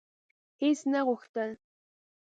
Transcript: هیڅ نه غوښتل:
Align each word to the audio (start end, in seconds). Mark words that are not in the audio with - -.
هیڅ 0.61 0.79
نه 0.91 0.99
غوښتل: 1.07 1.51